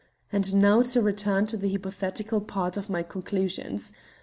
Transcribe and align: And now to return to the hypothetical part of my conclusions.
And 0.31 0.55
now 0.55 0.81
to 0.81 0.99
return 0.99 1.45
to 1.45 1.57
the 1.57 1.69
hypothetical 1.69 2.41
part 2.41 2.75
of 2.75 2.89
my 2.89 3.03
conclusions. 3.03 3.93